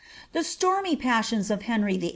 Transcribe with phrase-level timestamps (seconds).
[0.33, 2.09] The stormy passions of Henry YIII.